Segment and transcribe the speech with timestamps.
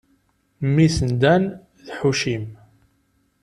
[0.65, 1.43] Mmi-s n Dan
[1.85, 2.45] d Ḥucim.